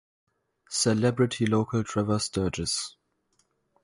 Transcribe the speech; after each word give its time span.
Celebrity 0.71 1.45
local 1.45 1.83
Trevor 1.83 2.17
Sturgess. 2.17 2.95